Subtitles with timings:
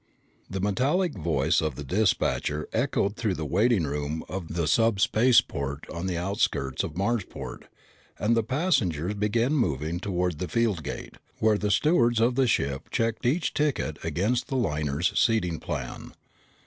[0.49, 6.07] The metallic voice of the dispatcher echoed through the waiting room of the subspaceport on
[6.07, 7.65] the outskirts of Marsport
[8.17, 12.89] and the passengers began moving toward the field gate, where the stewards of the ship
[12.89, 16.13] checked each ticket against the liner's seating plan.